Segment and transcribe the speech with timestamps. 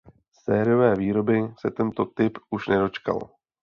[0.43, 3.19] Sériové výroby se tento typ už nedočkal.